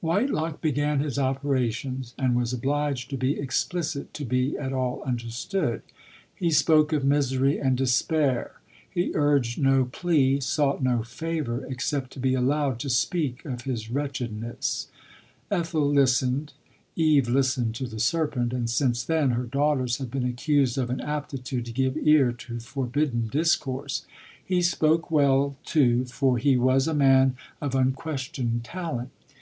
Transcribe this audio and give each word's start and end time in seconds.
Whitelock 0.00 0.62
began 0.62 1.00
his 1.00 1.18
operations, 1.18 2.14
and 2.18 2.34
was 2.34 2.54
obliged 2.54 3.10
to 3.10 3.18
be 3.18 3.38
explicit 3.38 4.14
to 4.14 4.24
be 4.24 4.56
at 4.56 4.72
all 4.72 5.02
understood. 5.02 5.82
He 6.34 6.50
spoke 6.52 6.94
of 6.94 7.04
misery 7.04 7.58
and 7.60 7.76
despair; 7.76 8.62
he 8.90 9.10
urged 9.14 9.60
no 9.60 9.84
plea, 9.84 10.40
sought 10.40 10.82
no 10.82 11.02
favour, 11.02 11.66
except 11.68 12.12
to 12.12 12.18
be 12.18 12.32
allowed 12.32 12.78
to 12.78 12.88
speak 12.88 13.44
of 13.44 13.64
his 13.64 13.90
wretchedness. 13.90 14.88
Ethel 15.50 15.86
listened— 15.86 16.54
Eve 16.96 17.28
listened 17.28 17.74
to 17.74 17.86
the 17.86 18.00
serpent, 18.00 18.54
and 18.54 18.70
since 18.70 19.02
then, 19.04 19.32
her 19.32 19.44
daughters 19.44 19.98
have 19.98 20.10
been 20.10 20.24
accused 20.24 20.78
of 20.78 20.88
an 20.88 21.02
aptitude 21.02 21.66
to 21.66 21.72
give 21.72 21.98
ear 21.98 22.32
to 22.32 22.58
forbidden 22.58 23.28
discourse. 23.28 24.06
He 24.42 24.62
spoke 24.62 25.10
well, 25.10 25.36
LODORE. 25.42 25.56
Cl 25.56 25.56
too, 25.84 26.04
for 26.06 26.38
he 26.38 26.56
was 26.56 26.88
a 26.88 26.94
man 26.94 27.36
of 27.60 27.74
unquestioned 27.74 28.64
talent. 28.64 29.10